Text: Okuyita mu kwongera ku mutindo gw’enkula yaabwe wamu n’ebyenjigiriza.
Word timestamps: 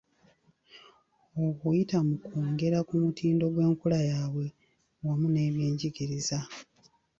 Okuyita 1.45 1.97
mu 2.07 2.15
kwongera 2.25 2.77
ku 2.87 2.93
mutindo 3.03 3.45
gw’enkula 3.53 3.99
yaabwe 4.09 4.45
wamu 5.03 5.27
n’ebyenjigiriza. 5.29 6.39